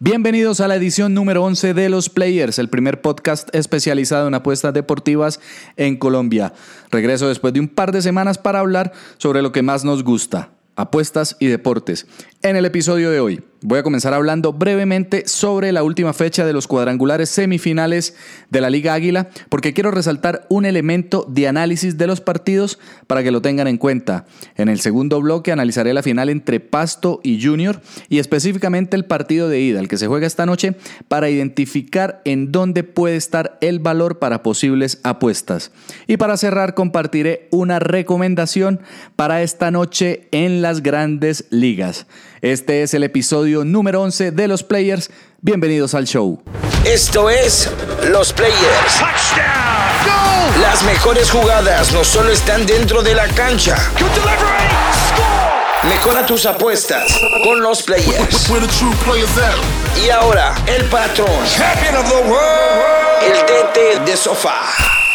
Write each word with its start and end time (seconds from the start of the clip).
Bienvenidos 0.00 0.60
a 0.60 0.68
la 0.68 0.76
edición 0.76 1.12
número 1.12 1.42
11 1.42 1.74
de 1.74 1.88
Los 1.88 2.08
Players, 2.08 2.60
el 2.60 2.68
primer 2.68 3.00
podcast 3.00 3.52
especializado 3.52 4.28
en 4.28 4.34
apuestas 4.34 4.72
deportivas 4.72 5.40
en 5.76 5.96
Colombia. 5.96 6.52
Regreso 6.92 7.26
después 7.26 7.52
de 7.52 7.58
un 7.58 7.66
par 7.66 7.90
de 7.90 8.00
semanas 8.00 8.38
para 8.38 8.60
hablar 8.60 8.92
sobre 9.16 9.42
lo 9.42 9.50
que 9.50 9.62
más 9.62 9.84
nos 9.84 10.04
gusta, 10.04 10.50
apuestas 10.76 11.36
y 11.40 11.48
deportes. 11.48 12.06
En 12.42 12.54
el 12.54 12.64
episodio 12.64 13.10
de 13.10 13.18
hoy 13.18 13.42
voy 13.60 13.78
a 13.78 13.82
comenzar 13.82 14.14
hablando 14.14 14.52
brevemente 14.52 15.24
sobre 15.26 15.72
la 15.72 15.82
última 15.82 16.12
fecha 16.12 16.46
de 16.46 16.52
los 16.52 16.66
cuadrangulares 16.66 17.28
semifinales 17.28 18.14
de 18.50 18.60
la 18.60 18.70
Liga 18.70 18.94
Águila, 18.94 19.28
porque 19.48 19.72
quiero 19.72 19.90
resaltar 19.90 20.46
un 20.48 20.64
elemento 20.64 21.26
de 21.28 21.48
análisis 21.48 21.98
de 21.98 22.06
los 22.06 22.20
partidos 22.20 22.78
para 23.06 23.22
que 23.22 23.30
lo 23.30 23.42
tengan 23.42 23.66
en 23.66 23.78
cuenta. 23.78 24.26
En 24.56 24.68
el 24.68 24.80
segundo 24.80 25.20
bloque 25.20 25.52
analizaré 25.52 25.92
la 25.92 26.02
final 26.02 26.28
entre 26.28 26.60
Pasto 26.60 27.20
y 27.22 27.42
Junior 27.42 27.80
y 28.08 28.18
específicamente 28.18 28.96
el 28.96 29.04
partido 29.04 29.48
de 29.48 29.60
ida, 29.60 29.80
el 29.80 29.88
que 29.88 29.98
se 29.98 30.06
juega 30.06 30.26
esta 30.26 30.46
noche, 30.46 30.76
para 31.08 31.30
identificar 31.30 32.22
en 32.24 32.52
dónde 32.52 32.84
puede 32.84 33.16
estar 33.16 33.58
el 33.60 33.80
valor 33.80 34.18
para 34.18 34.42
posibles 34.42 35.00
apuestas. 35.02 35.72
Y 36.06 36.16
para 36.16 36.36
cerrar 36.36 36.74
compartiré 36.74 37.48
una 37.50 37.78
recomendación 37.78 38.80
para 39.16 39.42
esta 39.42 39.70
noche 39.70 40.28
en 40.30 40.62
las 40.62 40.82
grandes 40.82 41.46
ligas. 41.50 42.06
Este 42.40 42.82
es 42.82 42.94
el 42.94 43.02
episodio 43.02 43.64
número 43.64 44.00
11 44.02 44.30
de 44.30 44.46
Los 44.46 44.62
Players. 44.62 45.10
Bienvenidos 45.40 45.94
al 45.94 46.06
show. 46.06 46.40
Esto 46.84 47.28
es 47.30 47.68
Los 48.10 48.32
Players. 48.32 48.54
Las 50.60 50.84
mejores 50.84 51.30
jugadas 51.30 51.92
no 51.92 52.04
solo 52.04 52.30
están 52.30 52.64
dentro 52.64 53.02
de 53.02 53.14
la 53.14 53.26
cancha. 53.28 53.76
Mejora 55.88 56.26
tus 56.26 56.46
apuestas 56.46 57.20
con 57.42 57.60
Los 57.60 57.82
Players. 57.82 58.48
Y 60.04 60.10
ahora, 60.10 60.54
el 60.66 60.84
patrón. 60.84 61.28
El 63.20 63.32
DT 63.46 64.04
de 64.08 64.16
sofá. 64.16 65.07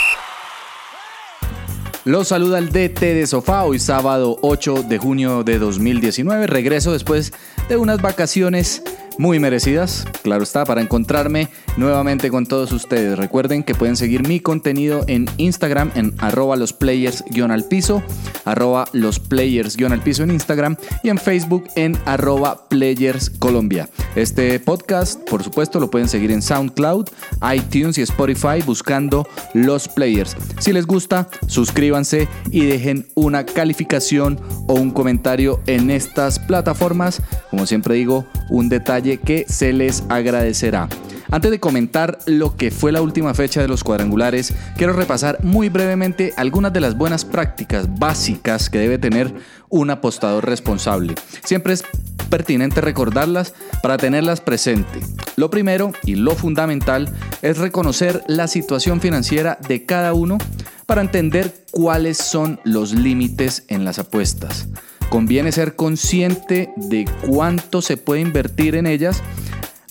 Los 2.06 2.28
saluda 2.28 2.60
el 2.60 2.68
DT 2.68 3.00
de 3.00 3.26
Sofá, 3.26 3.64
hoy 3.64 3.80
sábado 3.80 4.38
8 4.42 4.84
de 4.90 4.98
junio 4.98 5.46
de 5.46 5.58
2019. 5.58 6.48
Regreso 6.48 6.92
después 6.92 7.32
de 7.70 7.78
unas 7.78 8.02
vacaciones 8.02 8.84
muy 9.18 9.40
merecidas, 9.40 10.06
claro 10.24 10.44
está, 10.44 10.66
para 10.66 10.82
encontrarme 10.82 11.48
nuevamente 11.78 12.30
con 12.30 12.46
todos 12.46 12.72
ustedes. 12.72 13.18
Recuerden 13.18 13.64
que 13.64 13.76
pueden 13.76 13.96
seguir 13.96 14.28
mi 14.28 14.40
contenido 14.40 15.04
en 15.08 15.28
Instagram 15.38 15.92
en 15.96 16.14
arroba 16.20 16.56
los 16.56 16.74
players-al 16.74 17.64
piso, 17.66 18.04
arroba 18.46 18.86
los 18.94 19.20
players-al 19.20 20.02
piso 20.02 20.24
en 20.24 20.32
Instagram 20.32 20.78
y 21.04 21.10
en 21.10 21.18
Facebook 21.18 21.66
en 21.76 21.98
arroba 22.06 22.68
players 22.70 23.30
Colombia. 23.30 23.90
Este 24.16 24.60
podcast, 24.60 25.20
por 25.30 25.44
supuesto, 25.44 25.80
lo 25.80 25.90
pueden 25.90 26.08
seguir 26.08 26.32
en 26.32 26.42
SoundCloud, 26.42 27.10
iTunes 27.56 27.98
y 27.98 28.02
Spotify 28.02 28.62
buscando 28.66 29.28
los 29.54 29.88
players. 29.88 30.36
Si 30.60 30.74
les 30.74 30.86
gusta, 30.86 31.28
suscríbanse 31.48 32.28
y 32.52 32.66
dejen 32.66 33.08
una 33.16 33.46
calificación 33.46 34.40
o 34.68 34.76
un 34.76 34.92
comentario 34.92 35.60
en 35.66 35.90
estas 35.90 36.40
plataformas. 36.40 37.22
Como 37.50 37.66
siempre 37.66 37.96
digo, 37.96 38.26
un 38.50 38.70
detalle 38.70 39.18
que 39.18 39.46
se 39.48 39.74
les 39.74 40.04
agradecerá. 40.10 40.90
Antes 41.32 41.50
de 41.50 41.60
comentar 41.60 42.20
lo 42.28 42.56
que 42.56 42.70
fue 42.70 42.92
la 42.92 43.02
última 43.02 43.34
fecha 43.34 43.60
de 43.60 43.68
los 43.68 43.84
cuadrangulares, 43.84 44.54
quiero 44.78 44.94
repasar 44.94 45.44
muy 45.44 45.68
brevemente 45.68 46.32
algunas 46.38 46.72
de 46.74 46.80
las 46.80 46.96
buenas 46.96 47.26
prácticas 47.26 47.88
básicas 47.98 48.70
que 48.70 48.78
debe 48.78 49.00
tener 49.00 49.34
un 49.70 49.90
apostador 49.90 50.46
responsable. 50.46 51.16
Siempre 51.44 51.74
es 51.74 51.84
pertinente 52.30 52.82
recordarlas 52.82 53.54
para 53.82 53.98
tenerlas 53.98 54.42
presente. 54.42 55.00
Lo 55.36 55.50
primero 55.50 55.92
y 56.04 56.16
lo 56.16 56.36
fundamental 56.36 57.10
es 57.42 57.58
reconocer 57.58 58.24
la 58.28 58.48
situación 58.48 59.02
financiera 59.02 59.58
de 59.68 59.86
cada 59.86 60.14
uno 60.14 60.38
para 60.86 61.02
entender 61.02 61.66
cuáles 61.72 62.18
son 62.18 62.60
los 62.64 62.94
límites 62.94 63.66
en 63.70 63.86
las 63.86 63.98
apuestas. 63.98 64.68
Conviene 65.10 65.52
ser 65.52 65.76
consciente 65.76 66.72
de 66.76 67.06
cuánto 67.28 67.82
se 67.82 67.98
puede 67.98 68.22
invertir 68.22 68.76
en 68.76 68.88
ellas 68.88 69.22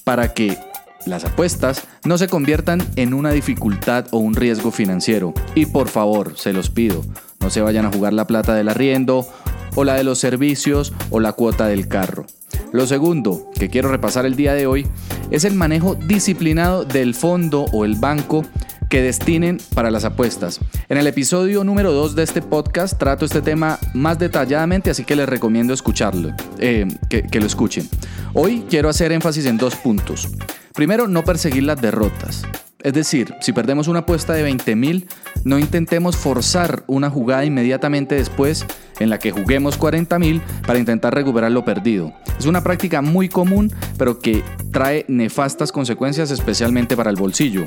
para 0.04 0.34
que 0.34 0.58
las 1.06 1.24
apuestas 1.24 1.84
no 2.04 2.18
se 2.18 2.28
conviertan 2.28 2.82
en 2.96 3.14
una 3.14 3.30
dificultad 3.30 4.06
o 4.10 4.18
un 4.18 4.34
riesgo 4.34 4.70
financiero. 4.70 5.34
Y 5.54 5.66
por 5.66 5.88
favor, 5.88 6.36
se 6.36 6.52
los 6.52 6.70
pido, 6.70 7.02
no 7.40 7.50
se 7.50 7.60
vayan 7.60 7.86
a 7.86 7.92
jugar 7.92 8.12
la 8.12 8.26
plata 8.26 8.54
del 8.54 8.68
arriendo 8.68 9.26
o 9.74 9.84
la 9.84 9.94
de 9.94 10.04
los 10.04 10.18
servicios 10.18 10.92
o 11.10 11.20
la 11.20 11.32
cuota 11.32 11.66
del 11.66 11.88
carro. 11.88 12.26
Lo 12.72 12.86
segundo 12.86 13.50
que 13.58 13.68
quiero 13.68 13.90
repasar 13.90 14.26
el 14.26 14.36
día 14.36 14.54
de 14.54 14.66
hoy 14.66 14.86
es 15.30 15.44
el 15.44 15.54
manejo 15.54 15.94
disciplinado 15.94 16.84
del 16.84 17.14
fondo 17.14 17.66
o 17.72 17.84
el 17.84 17.96
banco 17.96 18.44
que 18.92 19.00
destinen 19.00 19.56
para 19.74 19.90
las 19.90 20.04
apuestas. 20.04 20.60
En 20.90 20.98
el 20.98 21.06
episodio 21.06 21.64
número 21.64 21.92
2 21.92 22.14
de 22.14 22.24
este 22.24 22.42
podcast 22.42 22.98
trato 22.98 23.24
este 23.24 23.40
tema 23.40 23.78
más 23.94 24.18
detalladamente, 24.18 24.90
así 24.90 25.02
que 25.02 25.16
les 25.16 25.26
recomiendo 25.26 25.72
escucharlo, 25.72 26.28
eh, 26.58 26.86
que, 27.08 27.22
que 27.22 27.40
lo 27.40 27.46
escuchen. 27.46 27.88
Hoy 28.34 28.66
quiero 28.68 28.90
hacer 28.90 29.10
énfasis 29.10 29.46
en 29.46 29.56
dos 29.56 29.76
puntos. 29.76 30.28
Primero, 30.74 31.08
no 31.08 31.24
perseguir 31.24 31.62
las 31.62 31.80
derrotas. 31.80 32.42
Es 32.82 32.92
decir, 32.92 33.34
si 33.40 33.54
perdemos 33.54 33.88
una 33.88 34.00
apuesta 34.00 34.34
de 34.34 34.42
20 34.42 34.76
mil, 34.76 35.08
no 35.42 35.58
intentemos 35.58 36.18
forzar 36.18 36.84
una 36.86 37.08
jugada 37.08 37.46
inmediatamente 37.46 38.16
después 38.16 38.66
en 39.00 39.08
la 39.08 39.18
que 39.18 39.30
juguemos 39.30 39.78
40 39.78 40.18
mil 40.18 40.42
para 40.66 40.78
intentar 40.78 41.14
recuperar 41.14 41.50
lo 41.50 41.64
perdido. 41.64 42.12
Es 42.38 42.44
una 42.44 42.62
práctica 42.62 43.00
muy 43.00 43.30
común, 43.30 43.72
pero 43.96 44.18
que 44.18 44.42
trae 44.70 45.06
nefastas 45.08 45.72
consecuencias 45.72 46.30
especialmente 46.30 46.94
para 46.94 47.08
el 47.08 47.16
bolsillo. 47.16 47.64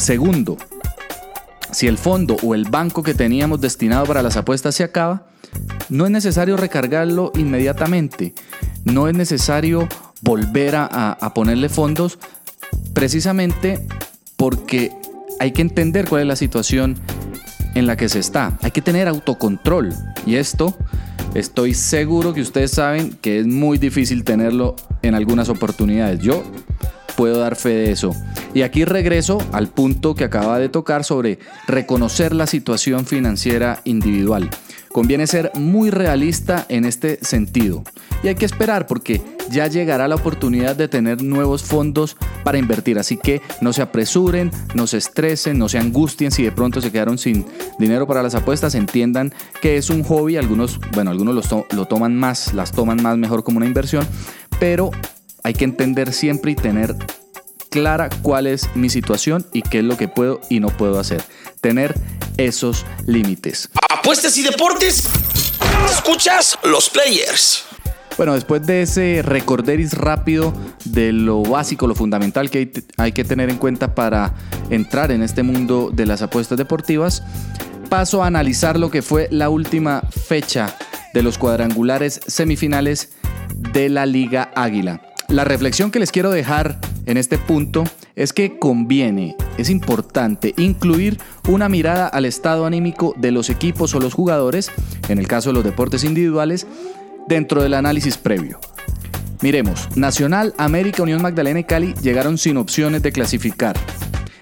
Segundo, 0.00 0.56
si 1.72 1.86
el 1.86 1.98
fondo 1.98 2.36
o 2.42 2.54
el 2.54 2.64
banco 2.64 3.02
que 3.02 3.12
teníamos 3.12 3.60
destinado 3.60 4.06
para 4.06 4.22
las 4.22 4.38
apuestas 4.38 4.74
se 4.74 4.82
acaba, 4.82 5.26
no 5.90 6.06
es 6.06 6.10
necesario 6.10 6.56
recargarlo 6.56 7.32
inmediatamente. 7.36 8.32
No 8.84 9.08
es 9.08 9.14
necesario 9.14 9.86
volver 10.22 10.74
a, 10.74 11.32
ponerle 11.34 11.68
fondos 11.68 12.18
precisamente 12.94 13.86
porque 14.36 14.90
hay 15.38 15.52
que 15.52 15.60
entender 15.60 16.08
cuál 16.08 16.22
es 16.22 16.28
la 16.28 16.36
situación 16.36 16.96
en 17.74 17.86
la 17.86 17.98
que 17.98 18.08
se 18.08 18.20
está. 18.20 18.58
Hay 18.62 18.70
que 18.70 18.80
tener 18.80 19.06
autocontrol. 19.06 19.92
Y 20.24 20.36
esto 20.36 20.74
estoy 21.34 21.74
seguro 21.74 22.32
que 22.32 22.40
ustedes 22.40 22.70
saben 22.70 23.18
que 23.20 23.40
es 23.40 23.46
muy 23.46 23.76
difícil 23.76 24.24
tenerlo 24.24 24.76
en 25.02 25.14
algunas 25.14 25.50
oportunidades. 25.50 26.20
Yo 26.20 26.42
puedo 27.16 27.38
dar 27.38 27.56
fe 27.56 27.70
de 27.70 27.92
eso. 27.92 28.14
Y 28.54 28.62
aquí 28.62 28.84
regreso 28.84 29.38
al 29.52 29.68
punto 29.68 30.14
que 30.14 30.24
acaba 30.24 30.58
de 30.58 30.68
tocar 30.68 31.04
sobre 31.04 31.38
reconocer 31.66 32.34
la 32.34 32.46
situación 32.46 33.06
financiera 33.06 33.80
individual. 33.84 34.50
Conviene 34.92 35.28
ser 35.28 35.52
muy 35.54 35.90
realista 35.90 36.66
en 36.68 36.84
este 36.84 37.18
sentido. 37.22 37.84
Y 38.24 38.28
hay 38.28 38.34
que 38.34 38.44
esperar 38.44 38.88
porque 38.88 39.22
ya 39.48 39.68
llegará 39.68 40.08
la 40.08 40.16
oportunidad 40.16 40.74
de 40.74 40.88
tener 40.88 41.22
nuevos 41.22 41.62
fondos 41.62 42.16
para 42.42 42.58
invertir. 42.58 42.98
Así 42.98 43.16
que 43.16 43.40
no 43.60 43.72
se 43.72 43.82
apresuren, 43.82 44.50
no 44.74 44.88
se 44.88 44.98
estresen, 44.98 45.58
no 45.58 45.68
se 45.68 45.78
angustien 45.78 46.32
si 46.32 46.42
de 46.42 46.50
pronto 46.50 46.80
se 46.80 46.90
quedaron 46.90 47.18
sin 47.18 47.46
dinero 47.78 48.08
para 48.08 48.22
las 48.22 48.34
apuestas. 48.34 48.74
Entiendan 48.74 49.32
que 49.62 49.76
es 49.76 49.90
un 49.90 50.02
hobby. 50.02 50.36
Algunos, 50.36 50.80
bueno, 50.92 51.12
algunos 51.12 51.48
lo 51.70 51.84
toman 51.86 52.16
más, 52.16 52.52
las 52.52 52.72
toman 52.72 53.00
más 53.00 53.16
mejor 53.16 53.44
como 53.44 53.58
una 53.58 53.66
inversión. 53.66 54.04
Pero 54.58 54.90
hay 55.42 55.54
que 55.54 55.64
entender 55.64 56.12
siempre 56.12 56.52
y 56.52 56.54
tener 56.54 56.96
clara 57.70 58.10
cuál 58.22 58.46
es 58.46 58.74
mi 58.74 58.90
situación 58.90 59.46
y 59.52 59.62
qué 59.62 59.78
es 59.78 59.84
lo 59.84 59.96
que 59.96 60.08
puedo 60.08 60.40
y 60.50 60.60
no 60.60 60.68
puedo 60.68 60.98
hacer. 60.98 61.22
Tener 61.60 61.94
esos 62.36 62.84
límites. 63.06 63.68
Apuestas 63.90 64.36
y 64.38 64.42
deportes. 64.42 65.08
Escuchas 65.90 66.58
los 66.64 66.90
players. 66.90 67.64
Bueno, 68.16 68.34
después 68.34 68.66
de 68.66 68.82
ese 68.82 69.22
recorderis 69.24 69.94
rápido 69.94 70.52
de 70.84 71.12
lo 71.12 71.42
básico, 71.42 71.86
lo 71.86 71.94
fundamental 71.94 72.50
que 72.50 72.70
hay, 72.98 73.12
que 73.12 73.24
tener 73.24 73.48
en 73.48 73.56
cuenta 73.56 73.94
para 73.94 74.34
entrar 74.68 75.10
en 75.10 75.22
este 75.22 75.42
mundo 75.42 75.90
de 75.90 76.04
las 76.04 76.20
apuestas 76.20 76.58
deportivas, 76.58 77.22
paso 77.88 78.22
a 78.22 78.26
analizar 78.26 78.78
lo 78.78 78.90
que 78.90 79.00
fue 79.00 79.28
la 79.30 79.48
última 79.48 80.02
fecha 80.10 80.76
de 81.14 81.22
los 81.22 81.38
cuadrangulares 81.38 82.20
semifinales 82.26 83.12
de 83.72 83.88
la 83.88 84.04
Liga 84.04 84.50
Águila. 84.54 85.00
La 85.30 85.44
reflexión 85.44 85.92
que 85.92 86.00
les 86.00 86.10
quiero 86.10 86.32
dejar 86.32 86.80
en 87.06 87.16
este 87.16 87.38
punto 87.38 87.84
es 88.16 88.32
que 88.32 88.58
conviene, 88.58 89.36
es 89.58 89.70
importante 89.70 90.54
incluir 90.56 91.18
una 91.48 91.68
mirada 91.68 92.08
al 92.08 92.24
estado 92.24 92.66
anímico 92.66 93.14
de 93.16 93.30
los 93.30 93.48
equipos 93.48 93.94
o 93.94 94.00
los 94.00 94.12
jugadores, 94.12 94.72
en 95.08 95.18
el 95.18 95.28
caso 95.28 95.50
de 95.50 95.54
los 95.54 95.62
deportes 95.62 96.02
individuales, 96.02 96.66
dentro 97.28 97.62
del 97.62 97.74
análisis 97.74 98.18
previo. 98.18 98.58
Miremos, 99.40 99.96
Nacional, 99.96 100.52
América, 100.58 101.04
Unión 101.04 101.22
Magdalena 101.22 101.60
y 101.60 101.64
Cali 101.64 101.94
llegaron 102.02 102.36
sin 102.36 102.56
opciones 102.56 103.00
de 103.02 103.12
clasificar. 103.12 103.76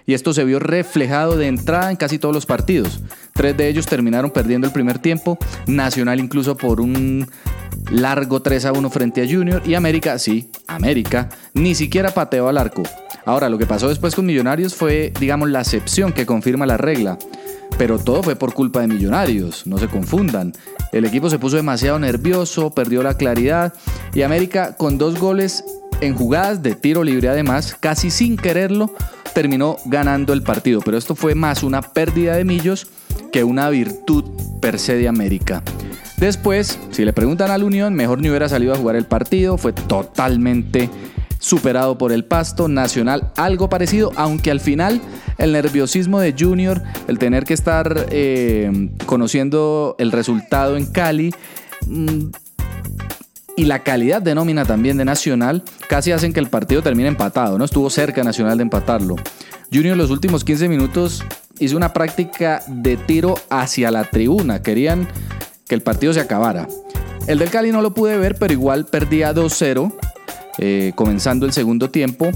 Y 0.06 0.14
esto 0.14 0.32
se 0.32 0.44
vio 0.44 0.58
reflejado 0.58 1.36
de 1.36 1.48
entrada 1.48 1.90
en 1.90 1.98
casi 1.98 2.18
todos 2.18 2.34
los 2.34 2.46
partidos. 2.46 3.00
Tres 3.38 3.56
de 3.56 3.68
ellos 3.68 3.86
terminaron 3.86 4.32
perdiendo 4.32 4.66
el 4.66 4.72
primer 4.72 4.98
tiempo. 4.98 5.38
Nacional 5.68 6.18
incluso 6.18 6.56
por 6.56 6.80
un 6.80 7.24
largo 7.92 8.42
3 8.42 8.64
a 8.64 8.72
1 8.72 8.90
frente 8.90 9.22
a 9.22 9.28
Junior. 9.32 9.62
Y 9.64 9.74
América, 9.74 10.18
sí, 10.18 10.50
América, 10.66 11.28
ni 11.54 11.76
siquiera 11.76 12.12
pateó 12.12 12.48
al 12.48 12.58
arco. 12.58 12.82
Ahora, 13.24 13.48
lo 13.48 13.56
que 13.56 13.64
pasó 13.64 13.90
después 13.90 14.16
con 14.16 14.26
Millonarios 14.26 14.74
fue, 14.74 15.12
digamos, 15.20 15.50
la 15.50 15.60
excepción 15.60 16.12
que 16.12 16.26
confirma 16.26 16.66
la 16.66 16.78
regla. 16.78 17.16
Pero 17.78 18.00
todo 18.00 18.24
fue 18.24 18.34
por 18.34 18.54
culpa 18.54 18.80
de 18.80 18.88
Millonarios, 18.88 19.68
no 19.68 19.78
se 19.78 19.86
confundan. 19.86 20.52
El 20.90 21.04
equipo 21.04 21.30
se 21.30 21.38
puso 21.38 21.54
demasiado 21.54 22.00
nervioso, 22.00 22.74
perdió 22.74 23.04
la 23.04 23.14
claridad 23.14 23.72
y 24.14 24.22
América 24.22 24.74
con 24.76 24.98
dos 24.98 25.16
goles 25.20 25.62
en 26.00 26.16
jugadas 26.16 26.60
de 26.60 26.74
tiro 26.74 27.04
libre 27.04 27.28
además, 27.28 27.76
casi 27.78 28.10
sin 28.10 28.36
quererlo, 28.36 28.92
terminó 29.38 29.76
ganando 29.84 30.32
el 30.32 30.42
partido. 30.42 30.80
Pero 30.84 30.98
esto 30.98 31.14
fue 31.14 31.36
más 31.36 31.62
una 31.62 31.80
pérdida 31.80 32.34
de 32.34 32.44
millos 32.44 32.88
que 33.30 33.44
una 33.44 33.70
virtud 33.70 34.24
per 34.60 34.80
se 34.80 34.96
de 34.96 35.06
América. 35.06 35.62
Después, 36.16 36.76
si 36.90 37.04
le 37.04 37.12
preguntan 37.12 37.52
a 37.52 37.56
la 37.56 37.64
Unión, 37.64 37.94
mejor 37.94 38.20
ni 38.20 38.30
hubiera 38.30 38.48
salido 38.48 38.74
a 38.74 38.76
jugar 38.76 38.96
el 38.96 39.06
partido, 39.06 39.56
fue 39.56 39.72
totalmente 39.72 40.90
superado 41.38 41.96
por 41.98 42.10
el 42.10 42.24
Pasto, 42.24 42.66
Nacional 42.66 43.30
algo 43.36 43.68
parecido, 43.68 44.10
aunque 44.16 44.50
al 44.50 44.58
final 44.58 45.00
el 45.38 45.52
nerviosismo 45.52 46.18
de 46.18 46.34
Junior, 46.36 46.82
el 47.06 47.20
tener 47.20 47.44
que 47.44 47.54
estar 47.54 48.06
eh, 48.10 48.90
conociendo 49.06 49.94
el 50.00 50.10
resultado 50.10 50.76
en 50.76 50.86
Cali 50.86 51.32
mm, 51.86 52.24
y 53.58 53.64
la 53.64 53.80
calidad 53.80 54.22
de 54.22 54.36
nómina 54.36 54.64
también 54.64 54.96
de 54.98 55.04
Nacional 55.04 55.64
casi 55.88 56.12
hacen 56.12 56.32
que 56.32 56.38
el 56.38 56.48
partido 56.48 56.80
termine 56.80 57.08
empatado, 57.08 57.58
¿no? 57.58 57.64
Estuvo 57.64 57.90
cerca 57.90 58.22
Nacional 58.22 58.56
de 58.56 58.62
empatarlo. 58.62 59.16
Junior 59.72 59.94
en 59.94 59.98
los 59.98 60.10
últimos 60.10 60.44
15 60.44 60.68
minutos 60.68 61.24
hizo 61.58 61.76
una 61.76 61.92
práctica 61.92 62.62
de 62.68 62.96
tiro 62.96 63.34
hacia 63.50 63.90
la 63.90 64.04
tribuna, 64.04 64.62
querían 64.62 65.08
que 65.66 65.74
el 65.74 65.82
partido 65.82 66.12
se 66.12 66.20
acabara. 66.20 66.68
El 67.26 67.40
del 67.40 67.50
Cali 67.50 67.72
no 67.72 67.82
lo 67.82 67.92
pude 67.94 68.16
ver, 68.16 68.36
pero 68.36 68.52
igual 68.52 68.86
perdía 68.86 69.34
2-0 69.34 69.92
eh, 70.58 70.92
comenzando 70.94 71.44
el 71.44 71.52
segundo 71.52 71.90
tiempo 71.90 72.30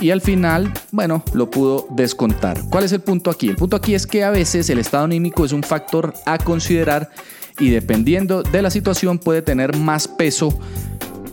y 0.00 0.10
al 0.10 0.22
final, 0.22 0.72
bueno, 0.90 1.22
lo 1.34 1.50
pudo 1.50 1.86
descontar. 1.90 2.58
¿Cuál 2.70 2.84
es 2.84 2.92
el 2.92 3.00
punto 3.00 3.30
aquí? 3.30 3.50
El 3.50 3.56
punto 3.56 3.76
aquí 3.76 3.94
es 3.94 4.06
que 4.06 4.24
a 4.24 4.30
veces 4.30 4.70
el 4.70 4.78
estado 4.78 5.04
anímico 5.04 5.44
es 5.44 5.52
un 5.52 5.62
factor 5.62 6.14
a 6.24 6.38
considerar 6.38 7.10
y 7.58 7.70
dependiendo 7.70 8.42
de 8.42 8.62
la 8.62 8.70
situación 8.70 9.18
puede 9.18 9.42
tener 9.42 9.76
más 9.76 10.08
peso 10.08 10.58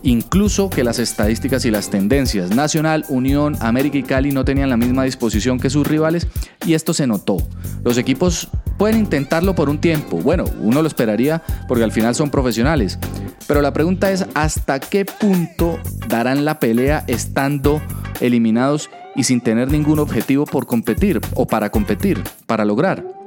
incluso 0.02 0.70
que 0.70 0.84
las 0.84 0.98
estadísticas 0.98 1.64
y 1.64 1.70
las 1.70 1.90
tendencias. 1.90 2.50
Nacional, 2.50 3.04
Unión, 3.08 3.56
América 3.60 3.98
y 3.98 4.02
Cali 4.02 4.32
no 4.32 4.44
tenían 4.44 4.70
la 4.70 4.76
misma 4.76 5.04
disposición 5.04 5.58
que 5.58 5.70
sus 5.70 5.86
rivales 5.86 6.26
y 6.64 6.74
esto 6.74 6.94
se 6.94 7.06
notó. 7.06 7.36
Los 7.84 7.98
equipos 7.98 8.48
pueden 8.78 8.98
intentarlo 8.98 9.54
por 9.54 9.68
un 9.68 9.78
tiempo, 9.78 10.18
bueno, 10.18 10.44
uno 10.60 10.82
lo 10.82 10.88
esperaría 10.88 11.42
porque 11.68 11.84
al 11.84 11.92
final 11.92 12.14
son 12.14 12.30
profesionales, 12.30 12.98
pero 13.46 13.60
la 13.60 13.72
pregunta 13.72 14.10
es 14.10 14.26
hasta 14.34 14.80
qué 14.80 15.04
punto 15.04 15.78
darán 16.08 16.44
la 16.44 16.58
pelea 16.58 17.04
estando 17.06 17.82
eliminados 18.20 18.90
y 19.16 19.24
sin 19.24 19.40
tener 19.40 19.70
ningún 19.70 19.98
objetivo 19.98 20.46
por 20.46 20.66
competir 20.66 21.20
o 21.34 21.46
para 21.46 21.70
competir, 21.70 22.22
para 22.46 22.64
lograr. 22.64 23.19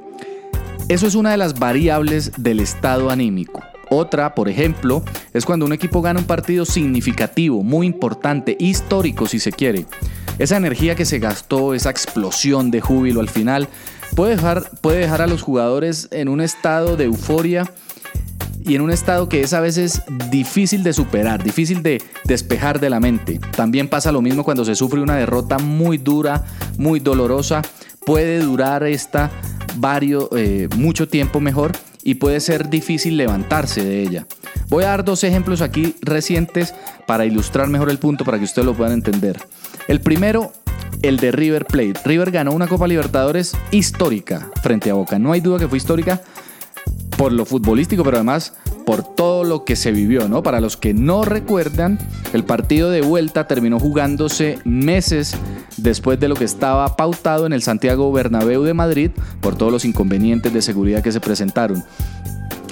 Eso 0.88 1.06
es 1.06 1.14
una 1.14 1.30
de 1.30 1.38
las 1.38 1.58
variables 1.58 2.32
del 2.36 2.60
estado 2.60 3.08
anímico. 3.08 3.62
Otra, 3.88 4.34
por 4.34 4.50
ejemplo, 4.50 5.02
es 5.32 5.46
cuando 5.46 5.64
un 5.64 5.72
equipo 5.72 6.02
gana 6.02 6.20
un 6.20 6.26
partido 6.26 6.66
significativo, 6.66 7.62
muy 7.62 7.86
importante, 7.86 8.54
histórico 8.60 9.26
si 9.26 9.38
se 9.38 9.50
quiere. 9.50 9.86
Esa 10.38 10.58
energía 10.58 10.94
que 10.94 11.06
se 11.06 11.20
gastó, 11.20 11.72
esa 11.72 11.88
explosión 11.88 12.70
de 12.70 12.82
júbilo 12.82 13.20
al 13.20 13.30
final, 13.30 13.68
puede 14.14 14.36
dejar, 14.36 14.70
puede 14.82 14.98
dejar 14.98 15.22
a 15.22 15.26
los 15.26 15.40
jugadores 15.40 16.08
en 16.10 16.28
un 16.28 16.42
estado 16.42 16.98
de 16.98 17.04
euforia 17.04 17.64
y 18.62 18.74
en 18.74 18.82
un 18.82 18.90
estado 18.90 19.28
que 19.28 19.40
es 19.40 19.54
a 19.54 19.60
veces 19.60 20.02
difícil 20.30 20.82
de 20.82 20.92
superar, 20.92 21.42
difícil 21.42 21.82
de 21.82 22.02
despejar 22.24 22.78
de 22.78 22.90
la 22.90 23.00
mente. 23.00 23.40
También 23.56 23.88
pasa 23.88 24.12
lo 24.12 24.20
mismo 24.20 24.44
cuando 24.44 24.66
se 24.66 24.74
sufre 24.74 25.00
una 25.00 25.16
derrota 25.16 25.58
muy 25.58 25.96
dura, 25.96 26.44
muy 26.76 27.00
dolorosa. 27.00 27.62
Puede 28.04 28.40
durar 28.40 28.82
esta 28.84 29.30
varios, 29.76 30.28
eh, 30.36 30.68
mucho 30.76 31.08
tiempo 31.08 31.40
mejor 31.40 31.72
y 32.02 32.16
puede 32.16 32.40
ser 32.40 32.68
difícil 32.68 33.16
levantarse 33.16 33.82
de 33.82 34.02
ella. 34.02 34.26
Voy 34.68 34.84
a 34.84 34.88
dar 34.88 35.04
dos 35.04 35.24
ejemplos 35.24 35.62
aquí 35.62 35.96
recientes 36.02 36.74
para 37.06 37.24
ilustrar 37.24 37.68
mejor 37.68 37.90
el 37.90 37.98
punto 37.98 38.24
para 38.24 38.38
que 38.38 38.44
ustedes 38.44 38.66
lo 38.66 38.74
puedan 38.74 38.92
entender. 38.92 39.38
El 39.88 40.00
primero, 40.00 40.52
el 41.02 41.18
de 41.18 41.32
River 41.32 41.66
Plate. 41.66 41.94
River 42.04 42.30
ganó 42.30 42.52
una 42.52 42.66
Copa 42.66 42.86
Libertadores 42.86 43.56
histórica 43.70 44.50
frente 44.62 44.90
a 44.90 44.94
Boca. 44.94 45.18
No 45.18 45.32
hay 45.32 45.40
duda 45.40 45.58
que 45.58 45.68
fue 45.68 45.78
histórica 45.78 46.22
por 47.16 47.32
lo 47.32 47.44
futbolístico, 47.44 48.04
pero 48.04 48.18
además 48.18 48.54
por 48.84 49.02
todo 49.02 49.44
lo 49.44 49.64
que 49.64 49.76
se 49.76 49.92
vivió, 49.92 50.28
¿no? 50.28 50.42
Para 50.42 50.60
los 50.60 50.76
que 50.76 50.94
no 50.94 51.24
recuerdan, 51.24 51.98
el 52.32 52.44
partido 52.44 52.90
de 52.90 53.02
vuelta 53.02 53.46
terminó 53.46 53.78
jugándose 53.78 54.58
meses 54.64 55.36
después 55.76 56.20
de 56.20 56.28
lo 56.28 56.34
que 56.34 56.44
estaba 56.44 56.96
pautado 56.96 57.46
en 57.46 57.52
el 57.52 57.62
Santiago 57.62 58.12
Bernabéu 58.12 58.62
de 58.62 58.74
Madrid 58.74 59.10
por 59.40 59.56
todos 59.56 59.72
los 59.72 59.84
inconvenientes 59.84 60.52
de 60.52 60.62
seguridad 60.62 61.02
que 61.02 61.12
se 61.12 61.20
presentaron. 61.20 61.82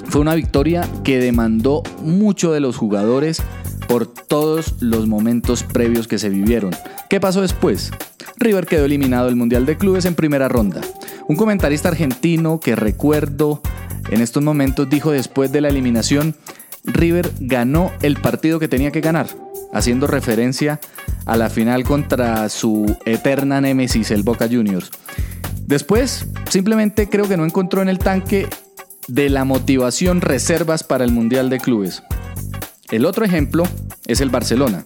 Fue 0.07 0.21
una 0.21 0.35
victoria 0.35 0.87
que 1.03 1.19
demandó 1.19 1.81
mucho 2.01 2.51
de 2.51 2.59
los 2.59 2.77
jugadores 2.77 3.41
por 3.87 4.07
todos 4.07 4.75
los 4.79 5.07
momentos 5.07 5.63
previos 5.63 6.07
que 6.07 6.19
se 6.19 6.29
vivieron. 6.29 6.71
¿Qué 7.09 7.19
pasó 7.19 7.41
después? 7.41 7.91
River 8.37 8.65
quedó 8.65 8.85
eliminado 8.85 9.27
del 9.27 9.35
Mundial 9.35 9.65
de 9.65 9.77
Clubes 9.77 10.05
en 10.05 10.15
primera 10.15 10.49
ronda. 10.49 10.81
Un 11.27 11.35
comentarista 11.35 11.89
argentino 11.89 12.59
que 12.59 12.75
recuerdo 12.75 13.61
en 14.09 14.21
estos 14.21 14.43
momentos 14.43 14.89
dijo 14.89 15.11
después 15.11 15.51
de 15.51 15.61
la 15.61 15.69
eliminación, 15.69 16.35
River 16.83 17.31
ganó 17.39 17.91
el 18.01 18.17
partido 18.17 18.59
que 18.59 18.67
tenía 18.67 18.91
que 18.91 19.01
ganar, 19.01 19.27
haciendo 19.73 20.07
referencia 20.07 20.79
a 21.25 21.37
la 21.37 21.49
final 21.49 21.83
contra 21.83 22.49
su 22.49 22.97
eterna 23.05 23.61
némesis, 23.61 24.11
el 24.11 24.23
Boca 24.23 24.47
Juniors. 24.49 24.91
Después, 25.65 26.27
simplemente 26.49 27.07
creo 27.09 27.27
que 27.27 27.37
no 27.37 27.45
encontró 27.45 27.81
en 27.81 27.89
el 27.89 27.99
tanque 27.99 28.47
de 29.07 29.29
la 29.29 29.45
motivación 29.45 30.21
reservas 30.21 30.83
para 30.83 31.05
el 31.05 31.11
Mundial 31.11 31.49
de 31.49 31.59
Clubes. 31.59 32.03
El 32.91 33.05
otro 33.05 33.25
ejemplo 33.25 33.63
es 34.05 34.21
el 34.21 34.29
Barcelona. 34.29 34.85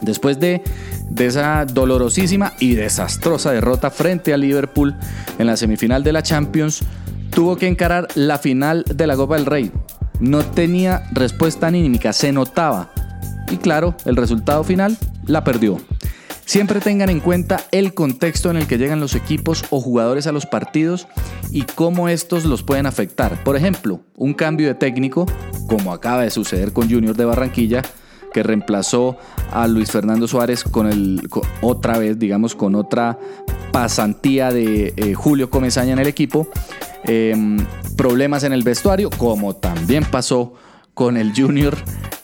Después 0.00 0.40
de, 0.40 0.62
de, 1.10 1.26
esa 1.26 1.64
dolorosísima 1.64 2.54
y 2.58 2.74
desastrosa 2.74 3.52
derrota 3.52 3.90
frente 3.90 4.32
a 4.32 4.36
Liverpool 4.36 4.94
en 5.38 5.46
la 5.46 5.56
semifinal 5.56 6.02
de 6.04 6.12
la 6.12 6.22
Champions, 6.22 6.82
tuvo 7.30 7.56
que 7.56 7.68
encarar 7.68 8.08
la 8.14 8.38
final 8.38 8.84
de 8.84 9.06
la 9.06 9.16
Copa 9.16 9.36
del 9.36 9.46
Rey. 9.46 9.72
No 10.20 10.44
tenía 10.44 11.08
respuesta 11.12 11.68
anímica, 11.68 12.12
se 12.12 12.32
notaba. 12.32 12.90
Y 13.50 13.56
claro, 13.56 13.94
el 14.04 14.16
resultado 14.16 14.64
final 14.64 14.96
la 15.26 15.44
perdió. 15.44 15.78
Siempre 16.44 16.80
tengan 16.80 17.10
en 17.10 17.20
cuenta 17.20 17.60
el 17.72 17.92
contexto 17.92 18.50
en 18.50 18.56
el 18.56 18.66
que 18.66 18.78
llegan 18.78 19.00
los 19.00 19.14
equipos 19.14 19.64
o 19.68 19.82
jugadores 19.82 20.26
a 20.26 20.32
los 20.32 20.46
partidos 20.46 21.06
y 21.50 21.62
cómo 21.62 22.08
estos 22.08 22.46
los 22.46 22.62
pueden 22.62 22.86
afectar. 22.86 23.44
Por 23.44 23.54
ejemplo, 23.54 24.00
un 24.16 24.32
cambio 24.32 24.66
de 24.66 24.74
técnico, 24.74 25.26
como 25.68 25.92
acaba 25.92 26.22
de 26.22 26.30
suceder 26.30 26.72
con 26.72 26.90
Junior 26.90 27.14
de 27.14 27.26
Barranquilla, 27.26 27.82
que 28.32 28.42
reemplazó 28.42 29.18
a 29.52 29.66
Luis 29.66 29.90
Fernando 29.90 30.26
Suárez 30.26 30.64
con 30.64 30.86
el 30.86 31.28
otra 31.60 31.98
vez, 31.98 32.18
digamos, 32.18 32.54
con 32.54 32.74
otra 32.74 33.18
pasantía 33.70 34.50
de 34.50 34.94
eh, 34.96 35.14
Julio 35.14 35.50
Comesaña 35.50 35.92
en 35.92 35.98
el 35.98 36.06
equipo, 36.06 36.48
Em, 37.04 37.58
problemas 37.96 38.44
en 38.44 38.52
el 38.52 38.62
vestuario, 38.62 39.10
como 39.10 39.56
también 39.56 40.04
pasó 40.04 40.54
con 40.94 41.16
el 41.16 41.32
Junior. 41.34 41.76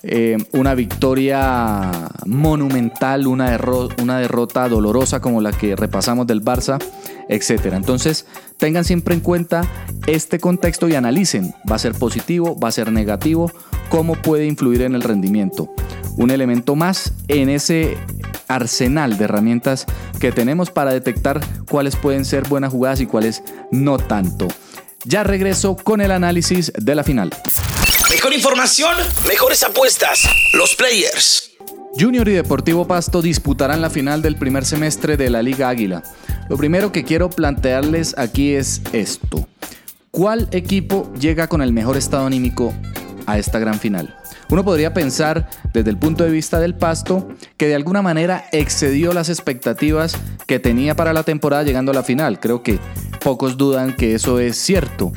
Em, 0.03 0.45
una 0.53 0.75
victoria 0.75 1.91
monumental, 2.27 3.27
una, 3.27 3.59
una 4.03 4.19
derrota 4.19 4.69
dolorosa 4.69 5.21
como 5.21 5.41
la 5.41 5.53
que 5.53 5.75
repasamos 5.77 6.27
del 6.27 6.45
Barça, 6.45 6.79
etc. 7.28 7.73
Entonces, 7.73 8.26
tengan 8.59 8.85
siempre 8.85 9.14
en 9.14 9.21
cuenta 9.21 9.69
este 10.07 10.38
contexto 10.38 10.88
y 10.88 10.95
analicen, 10.95 11.54
va 11.71 11.76
a 11.76 11.78
ser 11.78 11.95
positivo, 11.95 12.59
va 12.59 12.69
a 12.69 12.73
ser 12.73 12.93
negativo, 12.93 13.52
cómo 13.88 14.14
puede 14.14 14.47
influir 14.47 14.83
en 14.83 14.95
el 14.95 15.02
rendimiento. 15.02 15.73
Un 16.16 16.31
elemento 16.31 16.76
más 16.76 17.12
en 17.28 17.49
ese 17.49 17.97
arsenal 18.49 19.16
de 19.19 19.25
herramientas 19.25 19.87
que 20.21 20.33
tenemos 20.33 20.71
para 20.71 20.93
detectar 20.93 21.40
cuáles 21.69 21.97
pueden 21.97 22.25
ser 22.25 22.49
buenas 22.49 22.73
jugadas 22.73 23.00
y 23.00 23.07
cuáles 23.07 23.43
no 23.71 23.99
tanto. 23.99 24.49
Ya 25.04 25.23
regreso 25.23 25.76
con 25.76 26.00
el 26.00 26.11
análisis 26.11 26.73
de 26.76 26.95
la 26.95 27.04
final. 27.04 27.31
Mejor 28.11 28.33
información, 28.33 28.95
mejores 29.26 29.62
apuestas. 29.62 30.23
Los 30.54 30.75
players. 30.75 31.54
Junior 31.97 32.27
y 32.29 32.33
Deportivo 32.33 32.89
Pasto 32.89 33.23
disputarán 33.23 33.81
la 33.81 33.89
final 33.89 34.21
del 34.21 34.35
primer 34.35 34.65
semestre 34.65 35.17
de 35.17 35.31
la 35.31 35.43
Liga 35.43 35.69
Águila. 35.69 36.03
Lo 36.49 36.57
primero 36.57 36.91
que 36.91 37.05
quiero 37.05 37.31
plantearles 37.31 38.19
aquí 38.19 38.55
es 38.55 38.83
esto. 38.93 39.47
¿Cuál 40.11 40.49
equipo 40.51 41.13
llega 41.21 41.47
con 41.47 41.63
el 41.63 41.73
mejor 41.73 41.97
estado 41.97 42.27
anímico 42.27 42.75
a 43.27 43.39
esta 43.39 43.61
gran 43.61 43.79
final? 43.79 44.17
Uno 44.51 44.65
podría 44.65 44.93
pensar 44.93 45.49
desde 45.73 45.91
el 45.91 45.97
punto 45.97 46.25
de 46.25 46.31
vista 46.31 46.59
del 46.59 46.75
pasto 46.75 47.29
que 47.57 47.69
de 47.69 47.77
alguna 47.77 48.03
manera 48.03 48.45
excedió 48.51 49.13
las 49.13 49.29
expectativas 49.29 50.17
que 50.47 50.59
tenía 50.59 50.97
para 50.97 51.13
la 51.13 51.23
temporada 51.23 51.63
llegando 51.63 51.93
a 51.93 51.95
la 51.95 52.03
final. 52.03 52.41
Creo 52.41 52.65
que 52.65 52.81
pocos 53.23 53.57
dudan 53.57 53.95
que 53.95 54.17
eso 54.17 54.41
es 54.41 54.57
cierto 54.57 55.13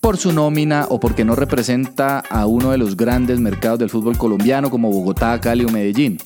por 0.00 0.16
su 0.16 0.32
nómina 0.32 0.86
o 0.88 0.98
porque 0.98 1.24
no 1.24 1.34
representa 1.34 2.20
a 2.20 2.46
uno 2.46 2.70
de 2.70 2.78
los 2.78 2.96
grandes 2.96 3.38
mercados 3.38 3.78
del 3.78 3.90
fútbol 3.90 4.16
colombiano 4.16 4.70
como 4.70 4.90
Bogotá, 4.90 5.38
Cali 5.40 5.64
o 5.64 5.68
Medellín. 5.68 6.18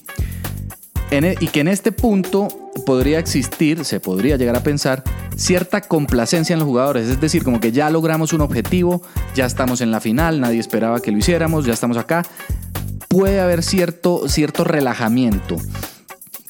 E, 1.11 1.37
y 1.41 1.49
que 1.49 1.61
en 1.61 1.69
este 1.69 1.93
punto 1.93 2.49
podría 2.87 3.19
existir, 3.19 3.85
se 3.85 4.01
podría 4.01 4.37
llegar 4.37 4.57
a 4.57 4.63
pensar, 4.63 5.03
cierta 5.37 5.81
complacencia 5.81 6.55
en 6.55 6.61
los 6.61 6.67
jugadores, 6.67 7.09
es 7.09 7.21
decir, 7.21 7.45
como 7.45 7.61
que 7.61 7.73
ya 7.73 7.91
logramos 7.91 8.33
un 8.33 8.41
objetivo, 8.41 9.03
ya 9.35 9.47
estamos 9.47 9.81
en 9.81 9.91
la 9.91 10.01
final, 10.01 10.41
nadie 10.41 10.59
esperaba 10.59 11.01
que 11.01 11.13
lo 11.13 11.19
hiciéramos, 11.19 11.67
ya 11.67 11.73
estamos 11.73 11.97
acá. 11.97 12.23
Puede 13.09 13.41
haber 13.41 13.63
cierto, 13.63 14.29
cierto 14.29 14.65
relajamiento. 14.65 15.57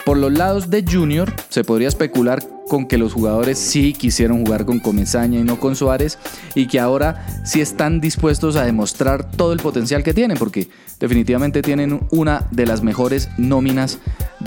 Por 0.04 0.16
los 0.18 0.32
lados 0.32 0.70
de 0.70 0.84
Junior 0.90 1.32
se 1.48 1.64
podría 1.64 1.88
especular 1.88 2.42
con 2.68 2.86
que 2.86 2.98
los 2.98 3.12
jugadores 3.12 3.58
sí 3.58 3.92
quisieron 3.92 4.44
jugar 4.44 4.64
con 4.64 4.80
Comesaña 4.80 5.38
y 5.38 5.44
no 5.44 5.60
con 5.60 5.76
Suárez 5.76 6.18
y 6.54 6.66
que 6.66 6.80
ahora 6.80 7.26
sí 7.44 7.60
están 7.60 8.00
dispuestos 8.00 8.56
a 8.56 8.64
demostrar 8.64 9.30
todo 9.30 9.52
el 9.52 9.60
potencial 9.60 10.02
que 10.02 10.14
tienen 10.14 10.38
porque 10.38 10.68
definitivamente 10.98 11.62
tienen 11.62 12.00
una 12.10 12.46
de 12.50 12.66
las 12.66 12.82
mejores 12.82 13.28
nóminas 13.36 13.98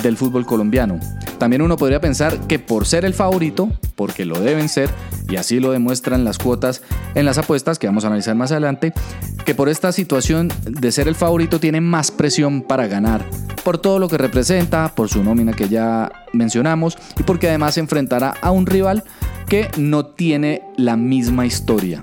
del 0.02 0.18
fútbol 0.18 0.46
colombiano. 0.46 1.00
También 1.38 1.62
uno 1.62 1.78
podría 1.78 2.02
pensar 2.02 2.40
que 2.48 2.60
por 2.60 2.86
ser 2.86 3.06
el 3.06 3.14
favorito, 3.14 3.70
porque 3.96 4.26
lo 4.26 4.40
deben 4.40 4.70
ser, 4.70 4.90
y 5.30 5.36
así 5.36 5.60
lo 5.60 5.72
demuestran 5.72 6.24
las 6.24 6.38
cuotas 6.38 6.82
en 7.16 7.26
las 7.26 7.38
apuestas 7.38 7.78
que 7.80 7.88
vamos 7.88 8.04
a 8.04 8.08
analizar 8.08 8.36
más 8.36 8.52
adelante, 8.52 8.94
que 9.46 9.56
por 9.56 9.70
esta 9.70 9.92
situación 9.92 10.52
de 10.64 10.92
ser 10.92 11.08
el 11.08 11.16
favorito 11.16 11.60
tiene 11.60 11.82
más 11.82 12.12
presión 12.12 12.62
para 12.62 12.88
ganar, 12.88 13.24
por 13.64 13.78
todo 13.78 14.00
lo 14.00 14.10
que 14.10 14.18
representa, 14.18 14.94
por 14.96 15.10
su 15.10 15.24
nómina 15.24 15.54
que 15.54 15.70
ya 15.70 16.12
mencionamos 16.34 16.98
y 17.20 17.24
porque 17.24 17.50
además 17.50 17.76
se 17.76 17.82
enfrentará 17.82 18.34
a 18.42 18.52
un 18.52 18.66
rival 18.66 19.04
que 19.48 19.70
no 19.78 20.06
tiene 20.06 20.62
la 20.78 20.98
misma 20.98 21.46
historia. 21.46 22.02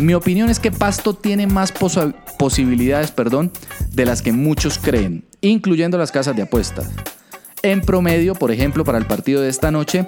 Mi 0.00 0.14
opinión 0.14 0.50
es 0.50 0.58
que 0.58 0.72
Pasto 0.72 1.14
tiene 1.14 1.46
más 1.46 1.72
posibilidades 2.38 3.10
perdón, 3.10 3.52
de 3.90 4.06
las 4.06 4.22
que 4.22 4.32
muchos 4.32 4.78
creen, 4.78 5.24
incluyendo 5.40 5.98
las 5.98 6.12
casas 6.12 6.34
de 6.36 6.42
apuestas. 6.42 6.88
En 7.62 7.80
promedio, 7.80 8.34
por 8.34 8.50
ejemplo, 8.50 8.84
para 8.84 8.98
el 8.98 9.06
partido 9.06 9.40
de 9.40 9.48
esta 9.48 9.70
noche, 9.70 10.06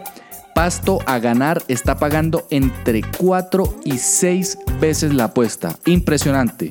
Pasto 0.54 1.00
a 1.06 1.18
ganar 1.18 1.62
está 1.68 1.98
pagando 1.98 2.46
entre 2.50 3.02
4 3.18 3.80
y 3.84 3.98
6 3.98 4.58
veces 4.80 5.12
la 5.12 5.24
apuesta. 5.24 5.76
Impresionante. 5.84 6.70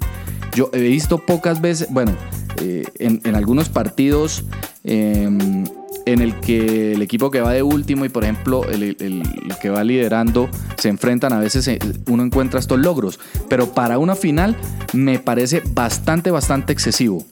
Yo 0.56 0.70
he 0.74 0.80
visto 0.80 1.18
pocas 1.20 1.62
veces, 1.62 1.88
bueno, 1.90 2.14
eh, 2.62 2.86
en, 3.00 3.36
algunos 3.36 3.70
partidos 3.70 4.46
em, 4.84 5.66
en 6.06 6.22
el 6.22 6.40
que 6.40 6.94
el 6.94 7.02
equipo 7.02 7.32
que 7.32 7.42
va 7.42 7.54
de 7.54 7.64
último 7.64 8.06
y 8.06 8.10
por 8.10 8.24
ejemplo 8.24 8.64
el, 8.70 9.24
que 9.62 9.70
va 9.70 9.84
liderando 9.84 10.50
se 10.78 10.90
enfrentan, 10.90 11.34
a 11.34 11.40
veces 11.40 11.68
eh, 11.68 11.80
uno 12.08 12.24
encuentra 12.24 12.60
estos 12.60 12.80
logros, 12.80 13.20
pero 13.50 13.74
para 13.74 13.98
una 13.98 14.16
final 14.16 14.56
me 14.94 15.20
parece 15.20 15.62
bastante, 15.74 16.32
bastante 16.32 16.74
excesivo. 16.74 17.26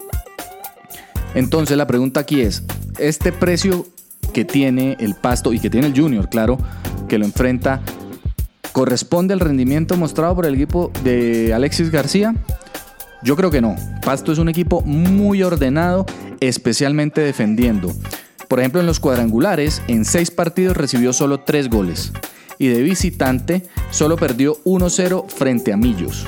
Entonces 1.35 1.77
la 1.77 1.87
pregunta 1.87 2.21
aquí 2.21 2.41
es, 2.41 2.63
¿este 2.97 3.31
precio 3.31 3.85
que 4.33 4.45
tiene 4.45 4.97
el 4.99 5.15
Pasto 5.15 5.53
y 5.53 5.59
que 5.59 5.69
tiene 5.69 5.87
el 5.87 5.99
Junior, 5.99 6.29
claro, 6.29 6.57
que 7.07 7.17
lo 7.17 7.25
enfrenta, 7.25 7.81
corresponde 8.71 9.33
al 9.33 9.39
rendimiento 9.39 9.97
mostrado 9.97 10.35
por 10.35 10.45
el 10.45 10.55
equipo 10.55 10.91
de 11.03 11.53
Alexis 11.53 11.89
García? 11.89 12.35
Yo 13.23 13.35
creo 13.35 13.51
que 13.51 13.61
no. 13.61 13.75
Pasto 14.03 14.31
es 14.31 14.39
un 14.39 14.49
equipo 14.49 14.81
muy 14.81 15.43
ordenado, 15.43 16.05
especialmente 16.39 17.21
defendiendo. 17.21 17.93
Por 18.51 18.59
ejemplo, 18.59 18.81
en 18.81 18.85
los 18.85 18.99
cuadrangulares, 18.99 19.81
en 19.87 20.03
seis 20.03 20.29
partidos 20.29 20.75
recibió 20.75 21.13
solo 21.13 21.39
tres 21.39 21.69
goles. 21.69 22.11
Y 22.59 22.67
de 22.67 22.81
visitante, 22.81 23.63
solo 23.91 24.17
perdió 24.17 24.61
1-0 24.65 25.29
frente 25.29 25.71
a 25.71 25.77
Millos. 25.77 26.27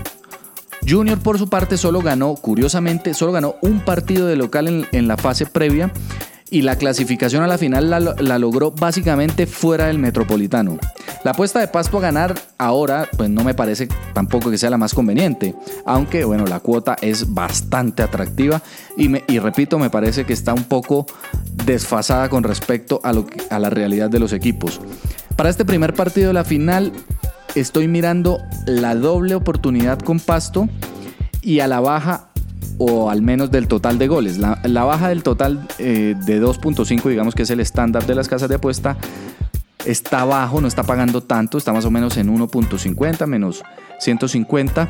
Junior 0.87 1.19
por 1.19 1.37
su 1.37 1.49
parte 1.49 1.75
solo 1.75 1.99
ganó, 1.99 2.35
curiosamente, 2.35 3.13
solo 3.13 3.33
ganó 3.33 3.55
un 3.61 3.81
partido 3.81 4.25
de 4.25 4.37
local 4.37 4.87
en, 4.89 5.07
la 5.09 5.17
fase 5.17 5.45
previa 5.45 5.91
y 6.49 6.61
la 6.61 6.77
clasificación 6.77 7.43
a 7.43 7.47
la 7.47 7.57
final 7.57 7.89
la, 7.89 8.39
logró 8.39 8.71
básicamente 8.71 9.45
fuera 9.45 9.87
del 9.87 9.99
Metropolitano. 9.99 10.79
La 11.23 11.31
apuesta 11.31 11.59
de 11.61 11.69
Pasto 11.69 11.97
a 11.97 12.01
ganar 12.01 12.35
ahora, 12.57 13.07
pues 13.15 13.29
no 13.29 13.45
me 13.45 13.53
parece 13.53 13.87
tampoco 14.13 14.51
que 14.51 14.57
sea 14.57 14.69
la 14.69 14.77
más 14.77 14.93
conveniente, 14.93 15.55
aunque 15.85 16.25
bueno, 16.25 16.45
la 16.45 16.59
cuota 16.59 16.97
es 17.01 17.33
bastante 17.33 18.03
atractiva 18.03 18.61
y, 18.97 19.07
me, 19.07 19.23
y 19.29 19.39
repito, 19.39 19.79
me 19.79 19.89
parece 19.89 20.25
que 20.25 20.33
está 20.33 20.53
un 20.53 20.65
poco 20.65 21.05
desfasada 21.65 22.27
con 22.27 22.43
respecto 22.43 22.99
a, 23.03 23.13
lo, 23.13 23.25
a 23.49 23.59
la 23.59 23.69
realidad 23.69 24.09
de 24.09 24.19
los 24.19 24.33
equipos. 24.33 24.81
Para 25.37 25.49
este 25.49 25.63
primer 25.63 25.93
partido 25.93 26.27
de 26.27 26.33
la 26.33 26.43
final, 26.43 26.91
estoy 27.55 27.87
mirando 27.87 28.39
la 28.65 28.93
doble 28.93 29.35
oportunidad 29.35 29.99
con 29.99 30.19
Pasto 30.19 30.67
y 31.41 31.61
a 31.61 31.67
la 31.67 31.79
baja 31.79 32.29
o 32.77 33.09
al 33.09 33.21
menos 33.21 33.51
del 33.51 33.67
total 33.67 33.97
de 33.97 34.07
goles. 34.07 34.37
La, 34.37 34.83
baja 34.83 35.09
del 35.09 35.23
total 35.23 35.67
eh, 35.79 36.15
de 36.25 36.41
2.5, 36.41 37.09
digamos 37.09 37.35
que 37.35 37.43
es 37.43 37.49
el 37.49 37.59
estándar 37.59 38.05
de 38.05 38.15
las 38.15 38.27
casas 38.27 38.49
de 38.49 38.55
apuesta, 38.55 38.97
está 39.85 40.25
bajo, 40.25 40.61
no 40.61 40.67
está 40.67 40.83
pagando 40.83 41.21
tanto, 41.21 41.57
está 41.57 41.73
más 41.73 41.85
o 41.85 41.91
menos 41.91 42.17
en 42.17 42.35
1.50, 42.35 43.25
menos 43.27 43.63
150. 43.99 44.89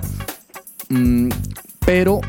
Mm, 0.90 1.30
pero 1.86 2.22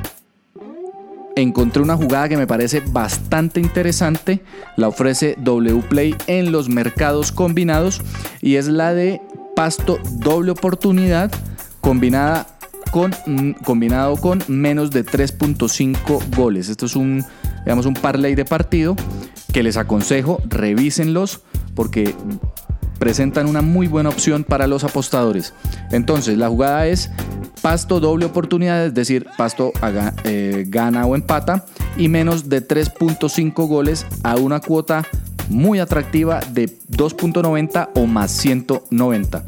encontré 1.36 1.82
una 1.82 1.96
jugada 1.96 2.28
que 2.28 2.36
me 2.36 2.46
parece 2.46 2.80
bastante 2.80 3.60
interesante, 3.60 4.40
la 4.76 4.88
ofrece 4.88 5.36
Wplay 5.38 6.14
en 6.26 6.52
los 6.52 6.68
mercados 6.68 7.32
combinados 7.32 8.00
y 8.40 8.56
es 8.56 8.66
la 8.68 8.94
de 8.94 9.20
pasto 9.56 9.98
doble 10.18 10.52
oportunidad 10.52 11.30
combinada 11.80 12.46
con, 12.90 13.12
mm, 13.26 13.52
combinado 13.64 14.16
con 14.16 14.42
menos 14.48 14.90
de 14.90 15.04
3.5 15.04 16.22
goles. 16.36 16.68
Esto 16.68 16.86
es 16.86 16.96
un, 16.96 17.24
digamos, 17.64 17.86
un 17.86 17.94
parlay 17.94 18.34
de 18.34 18.44
partido 18.44 18.96
que 19.52 19.62
les 19.62 19.76
aconsejo, 19.76 20.40
revísenlos 20.46 21.42
porque 21.74 22.14
presentan 22.98 23.46
una 23.48 23.62
muy 23.62 23.86
buena 23.86 24.08
opción 24.08 24.44
para 24.44 24.66
los 24.66 24.84
apostadores. 24.84 25.54
Entonces, 25.90 26.38
la 26.38 26.48
jugada 26.48 26.86
es 26.86 27.10
pasto 27.62 28.00
doble 28.00 28.26
oportunidad, 28.26 28.86
es 28.86 28.94
decir, 28.94 29.26
pasto 29.36 29.72
eh, 30.24 30.64
gana 30.68 31.06
o 31.06 31.14
empata, 31.14 31.64
y 31.96 32.08
menos 32.08 32.48
de 32.48 32.66
3.5 32.66 33.66
goles 33.66 34.06
a 34.22 34.36
una 34.36 34.60
cuota 34.60 35.04
muy 35.48 35.78
atractiva 35.78 36.40
de 36.40 36.68
2.90 36.90 37.90
o 37.94 38.06
más 38.06 38.30
190. 38.32 39.44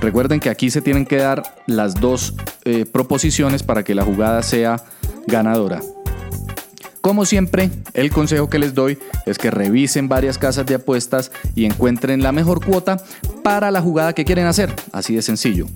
Recuerden 0.00 0.40
que 0.40 0.50
aquí 0.50 0.70
se 0.70 0.82
tienen 0.82 1.06
que 1.06 1.16
dar 1.16 1.42
las 1.66 1.94
dos 1.94 2.34
eh, 2.64 2.84
proposiciones 2.84 3.62
para 3.62 3.82
que 3.84 3.94
la 3.94 4.04
jugada 4.04 4.42
sea 4.42 4.82
ganadora. 5.26 5.80
Como 7.04 7.26
siempre, 7.26 7.68
el 7.92 8.10
consejo 8.10 8.48
que 8.48 8.58
les 8.58 8.72
doy 8.72 8.98
es 9.26 9.36
que 9.36 9.50
revisen 9.50 10.08
varias 10.08 10.38
casas 10.38 10.64
de 10.64 10.76
apuestas 10.76 11.30
y 11.54 11.66
encuentren 11.66 12.22
la 12.22 12.32
mejor 12.32 12.64
cuota 12.64 12.96
para 13.42 13.70
la 13.70 13.82
jugada 13.82 14.14
que 14.14 14.24
quieren 14.24 14.46
hacer. 14.46 14.74
Así 14.90 15.14
de 15.14 15.20
sencillo. 15.20 15.66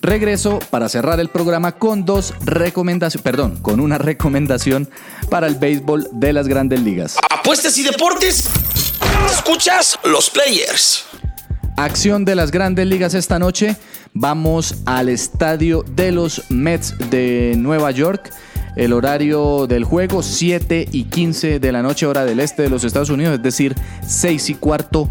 Regreso 0.00 0.58
para 0.70 0.88
cerrar 0.88 1.20
el 1.20 1.28
programa 1.28 1.70
con 1.70 2.04
dos 2.04 2.34
recomendaciones, 2.44 3.22
perdón, 3.22 3.58
con 3.62 3.78
una 3.78 3.96
recomendación 4.08 4.90
para 5.30 5.46
el 5.46 5.54
béisbol 5.54 6.08
de 6.14 6.32
las 6.32 6.48
grandes 6.48 6.80
ligas. 6.80 7.16
Apuestas 7.30 7.78
y 7.78 7.84
deportes. 7.84 8.48
Escuchas 9.30 10.00
los 10.02 10.30
players. 10.30 11.04
Acción 11.76 12.24
de 12.24 12.34
las 12.34 12.50
grandes 12.50 12.88
ligas 12.88 13.14
esta 13.14 13.38
noche. 13.38 13.76
Vamos 14.14 14.74
al 14.84 15.08
estadio 15.10 15.84
de 15.94 16.10
los 16.10 16.50
Mets 16.50 16.96
de 17.08 17.54
Nueva 17.56 17.92
York. 17.92 18.32
El 18.76 18.92
horario 18.92 19.66
del 19.66 19.84
juego 19.84 20.22
7 20.22 20.88
y 20.90 21.04
15 21.04 21.60
de 21.60 21.72
la 21.72 21.82
noche 21.82 22.06
hora 22.06 22.24
del 22.24 22.40
este 22.40 22.62
de 22.62 22.70
los 22.70 22.84
Estados 22.84 23.10
Unidos, 23.10 23.34
es 23.34 23.42
decir, 23.42 23.74
6 24.06 24.50
y 24.50 24.54
cuarto 24.54 25.10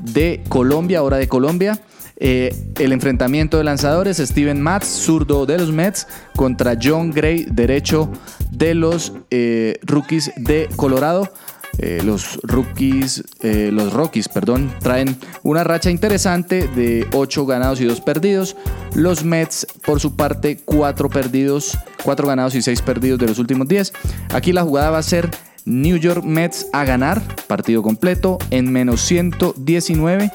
de 0.00 0.42
Colombia, 0.48 1.02
hora 1.02 1.16
de 1.16 1.28
Colombia. 1.28 1.80
Eh, 2.22 2.54
el 2.78 2.92
enfrentamiento 2.92 3.56
de 3.56 3.64
lanzadores, 3.64 4.18
Steven 4.18 4.60
Matz, 4.60 4.86
zurdo 4.86 5.46
de 5.46 5.56
los 5.56 5.72
Mets, 5.72 6.06
contra 6.36 6.76
John 6.80 7.10
Gray, 7.12 7.46
derecho 7.50 8.10
de 8.50 8.74
los 8.74 9.14
eh, 9.30 9.78
rookies 9.82 10.30
de 10.36 10.68
Colorado. 10.76 11.32
Eh, 11.78 12.02
los 12.04 12.38
rookies, 12.42 13.24
eh, 13.42 13.70
los 13.72 13.92
Rockies, 13.92 14.28
perdón, 14.28 14.70
traen 14.80 15.16
una 15.42 15.64
racha 15.64 15.90
interesante 15.90 16.68
de 16.68 17.06
8 17.12 17.46
ganados 17.46 17.80
y 17.80 17.84
2 17.84 18.00
perdidos. 18.00 18.56
Los 18.94 19.24
Mets, 19.24 19.66
por 19.84 20.00
su 20.00 20.14
parte, 20.16 20.58
4 20.64 21.08
perdidos, 21.08 21.78
4 22.04 22.28
ganados 22.28 22.54
y 22.54 22.62
6 22.62 22.82
perdidos 22.82 23.18
de 23.18 23.28
los 23.28 23.38
últimos 23.38 23.68
10. 23.68 23.92
Aquí 24.34 24.52
la 24.52 24.62
jugada 24.62 24.90
va 24.90 24.98
a 24.98 25.02
ser 25.02 25.30
New 25.64 25.96
York 25.96 26.24
Mets 26.24 26.66
a 26.72 26.84
ganar, 26.84 27.22
partido 27.46 27.82
completo, 27.82 28.38
en 28.50 28.70
menos 28.70 29.00
119. 29.02 30.30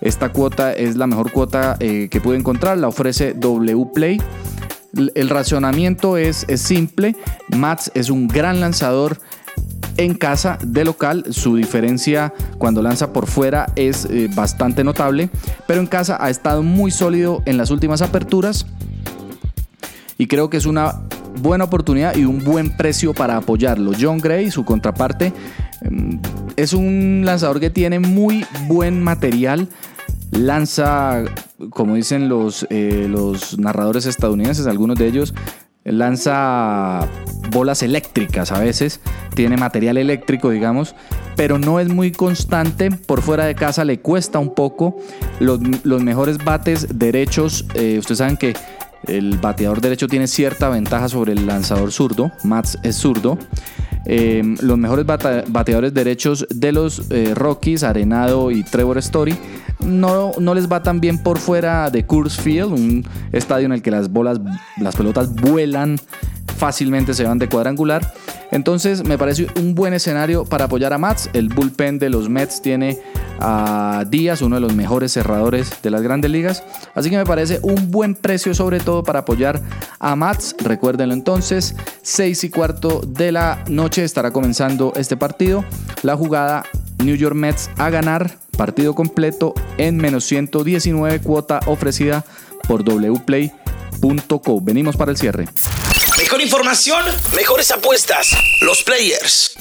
Esta 0.00 0.30
cuota 0.30 0.72
es 0.72 0.96
la 0.96 1.06
mejor 1.06 1.30
cuota 1.30 1.76
eh, 1.78 2.08
que 2.10 2.20
pude 2.20 2.36
encontrar, 2.36 2.76
la 2.76 2.88
ofrece 2.88 3.34
W 3.34 3.86
Play. 3.94 4.20
El 5.14 5.30
racionamiento 5.30 6.18
es, 6.18 6.44
es 6.48 6.60
simple. 6.60 7.16
Mats 7.48 7.90
es 7.94 8.10
un 8.10 8.28
gran 8.28 8.60
lanzador 8.60 9.18
en 9.96 10.14
casa 10.14 10.58
de 10.64 10.84
local. 10.84 11.24
Su 11.30 11.56
diferencia 11.56 12.32
cuando 12.58 12.82
lanza 12.82 13.12
por 13.12 13.26
fuera 13.26 13.66
es 13.76 14.06
eh, 14.06 14.28
bastante 14.34 14.84
notable, 14.84 15.30
pero 15.66 15.80
en 15.80 15.86
casa 15.86 16.18
ha 16.20 16.30
estado 16.30 16.62
muy 16.62 16.90
sólido 16.90 17.42
en 17.46 17.56
las 17.56 17.70
últimas 17.70 18.02
aperturas 18.02 18.66
y 20.18 20.26
creo 20.26 20.50
que 20.50 20.56
es 20.56 20.66
una 20.66 21.00
buena 21.40 21.64
oportunidad 21.64 22.14
y 22.16 22.24
un 22.24 22.44
buen 22.44 22.76
precio 22.76 23.14
para 23.14 23.36
apoyarlo. 23.36 23.92
John 23.98 24.18
Gray, 24.18 24.50
su 24.50 24.64
contraparte, 24.64 25.32
em, 25.80 26.20
es 26.56 26.72
un 26.72 27.22
lanzador 27.24 27.58
que 27.60 27.70
tiene 27.70 27.98
muy 27.98 28.44
buen 28.68 29.02
material. 29.02 29.68
Lanza, 30.30 31.24
como 31.70 31.94
dicen 31.94 32.28
los, 32.28 32.66
eh, 32.70 33.06
los 33.08 33.58
narradores 33.58 34.06
estadounidenses, 34.06 34.66
algunos 34.66 34.98
de 34.98 35.08
ellos, 35.08 35.34
lanza 35.84 37.08
bolas 37.50 37.82
eléctricas 37.82 38.52
a 38.52 38.58
veces, 38.58 39.00
tiene 39.34 39.56
material 39.56 39.96
eléctrico, 39.96 40.50
digamos, 40.50 40.94
pero 41.36 41.58
no 41.58 41.80
es 41.80 41.88
muy 41.88 42.12
constante. 42.12 42.90
Por 42.90 43.22
fuera 43.22 43.44
de 43.44 43.54
casa 43.54 43.84
le 43.84 44.00
cuesta 44.00 44.38
un 44.38 44.54
poco. 44.54 44.96
Los, 45.40 45.60
mejores 46.02 46.38
bates 46.38 46.98
derechos, 46.98 47.66
eh, 47.74 47.98
ustedes 47.98 48.18
saben 48.18 48.36
que 48.36 48.54
el 49.06 49.38
bateador 49.38 49.80
derecho 49.80 50.06
tiene 50.06 50.28
cierta 50.28 50.68
ventaja 50.68 51.08
sobre 51.08 51.32
el 51.32 51.46
lanzador 51.46 51.92
zurdo. 51.92 52.30
Mats 52.44 52.78
es 52.82 52.96
zurdo. 52.96 53.38
Em, 54.04 54.56
los 54.60 54.78
mejores 54.78 55.06
bateadores 55.06 55.94
derechos 55.94 56.46
de 56.50 56.72
los 56.72 57.10
eh, 57.10 57.34
Rockies, 57.34 57.84
Arenado 57.84 58.50
y 58.50 58.64
Trevor 58.64 58.98
Story, 58.98 59.36
no, 59.84 60.32
no, 60.38 60.54
les 60.54 60.70
va 60.70 60.82
tan 60.82 61.00
bien 61.00 61.18
por 61.18 61.38
fuera 61.38 61.90
de 61.90 62.06
Coors 62.06 62.36
Field, 62.36 62.72
un 62.72 63.06
estadio 63.32 63.66
en 63.66 63.72
el 63.72 63.82
que 63.82 63.90
las 63.90 64.10
bolas, 64.10 64.40
las 64.78 64.96
pelotas 64.96 65.34
vuelan 65.34 65.98
fácilmente, 66.56 67.14
se 67.14 67.24
van 67.24 67.38
de 67.38 67.48
cuadrangular. 67.48 68.12
Entonces 68.52 69.04
me 69.04 69.18
parece 69.18 69.48
un 69.56 69.74
buen 69.74 69.94
escenario 69.94 70.44
para 70.44 70.66
apoyar 70.66 70.92
a 70.92 70.98
Mats. 70.98 71.28
El 71.32 71.48
bullpen 71.48 71.98
de 71.98 72.10
los 72.10 72.28
Mets 72.28 72.62
tiene 72.62 72.98
a 73.40 74.04
Díaz, 74.08 74.42
uno 74.42 74.56
de 74.56 74.60
los 74.60 74.74
mejores 74.74 75.12
cerradores 75.12 75.82
de 75.82 75.90
las 75.90 76.02
grandes 76.02 76.30
ligas. 76.30 76.62
Así 76.94 77.10
que 77.10 77.16
me 77.16 77.24
parece 77.24 77.58
un 77.62 77.90
buen 77.90 78.14
precio 78.14 78.54
sobre 78.54 78.78
todo 78.78 79.02
para 79.02 79.20
apoyar 79.20 79.60
a 79.98 80.14
Mats. 80.14 80.54
Recuérdenlo 80.58 81.14
entonces, 81.14 81.74
6 82.02 82.44
y 82.44 82.50
cuarto 82.50 83.00
de 83.00 83.32
la 83.32 83.64
noche 83.68 84.04
estará 84.04 84.30
comenzando 84.30 84.92
este 84.94 85.16
partido. 85.16 85.64
La 86.02 86.16
jugada 86.16 86.64
New 87.02 87.16
York 87.16 87.34
Mets 87.34 87.70
a 87.76 87.90
ganar, 87.90 88.38
partido 88.56 88.94
completo 88.94 89.54
en 89.78 89.96
menos 89.96 90.24
119 90.24 91.20
cuota 91.20 91.60
ofrecida 91.66 92.24
por 92.66 92.82
wplay.co. 92.84 94.60
Venimos 94.60 94.96
para 94.96 95.10
el 95.10 95.16
cierre. 95.16 95.46
Mejor 96.18 96.40
información, 96.40 97.02
mejores 97.34 97.70
apuestas. 97.70 98.30
Los 98.60 98.82
players. 98.82 99.56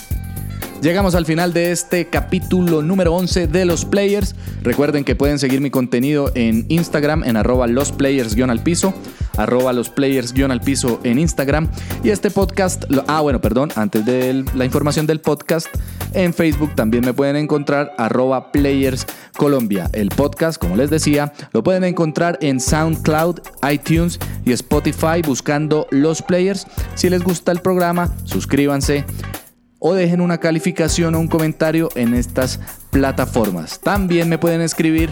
Llegamos 0.81 1.13
al 1.13 1.27
final 1.27 1.53
de 1.53 1.71
este 1.71 2.07
capítulo 2.07 2.81
número 2.81 3.13
11 3.13 3.45
de 3.45 3.65
los 3.65 3.85
players. 3.85 4.33
Recuerden 4.63 5.03
que 5.03 5.15
pueden 5.15 5.37
seguir 5.37 5.61
mi 5.61 5.69
contenido 5.69 6.31
en 6.33 6.65
Instagram 6.69 7.23
en 7.23 7.37
arroba 7.37 7.67
los 7.67 7.91
players-al 7.91 8.63
piso, 8.63 8.91
arroba 9.37 9.73
los 9.73 9.89
players-al 9.89 10.59
piso 10.61 10.99
en 11.03 11.19
Instagram. 11.19 11.69
Y 12.03 12.09
este 12.09 12.31
podcast, 12.31 12.85
ah 13.07 13.21
bueno, 13.21 13.39
perdón, 13.41 13.71
antes 13.75 14.03
de 14.07 14.43
la 14.55 14.65
información 14.65 15.05
del 15.05 15.21
podcast, 15.21 15.67
en 16.13 16.33
Facebook 16.33 16.75
también 16.75 17.05
me 17.05 17.13
pueden 17.13 17.35
encontrar 17.35 17.93
arroba 17.97 18.51
players 18.51 19.05
Colombia. 19.37 19.89
El 19.93 20.09
podcast, 20.09 20.59
como 20.59 20.75
les 20.75 20.89
decía, 20.89 21.33
lo 21.53 21.63
pueden 21.63 21.83
encontrar 21.83 22.37
en 22.41 22.59
SoundCloud, 22.59 23.39
iTunes 23.71 24.19
y 24.45 24.51
Spotify 24.51 25.21
buscando 25.25 25.87
los 25.91 26.21
players. 26.21 26.67
Si 26.95 27.09
les 27.09 27.23
gusta 27.23 27.51
el 27.51 27.61
programa, 27.61 28.13
suscríbanse 28.25 29.05
o 29.83 29.95
dejen 29.95 30.21
una 30.21 30.37
calificación 30.37 31.15
o 31.15 31.19
un 31.19 31.27
comentario 31.27 31.89
en 31.95 32.13
estas 32.13 32.59
plataformas. 32.91 33.79
También 33.79 34.29
me 34.29 34.37
pueden 34.37 34.61
escribir 34.61 35.09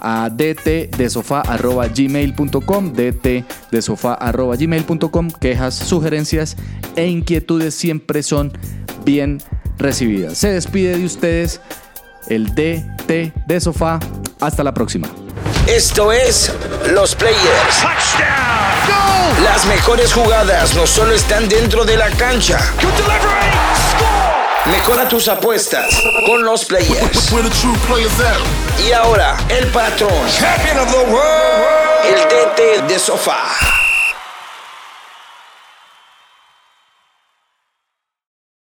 a 0.00 0.30
dtdesofá.gmail.com 0.30 2.92
dtdesofá.gmail.com 2.92 5.30
Quejas, 5.40 5.74
sugerencias 5.74 6.56
e 6.94 7.08
inquietudes 7.08 7.74
siempre 7.74 8.22
son 8.22 8.52
bien 9.04 9.42
recibidas. 9.78 10.38
Se 10.38 10.50
despide 10.50 10.96
de 10.96 11.04
ustedes 11.04 11.60
el 12.28 12.54
DT 12.54 13.32
de 13.46 13.60
Sofá. 13.60 13.98
Hasta 14.40 14.64
la 14.64 14.74
próxima. 14.74 15.08
Esto 15.66 16.10
es 16.10 16.52
Los 16.90 17.14
Players. 17.14 17.84
Las 19.44 19.64
mejores 19.66 20.12
jugadas 20.12 20.74
no 20.74 20.86
solo 20.86 21.14
están 21.14 21.48
dentro 21.48 21.84
de 21.84 21.96
la 21.96 22.10
cancha. 22.10 22.58
Mejora 24.66 25.08
tus 25.08 25.26
apuestas 25.28 25.92
con 26.26 26.44
los 26.44 26.64
players. 26.64 27.32
Y 28.86 28.92
ahora, 28.92 29.36
el 29.48 29.66
patrón. 29.68 30.12
El 32.04 32.20
DT 32.28 32.88
de 32.88 32.98
sofá. 32.98 33.81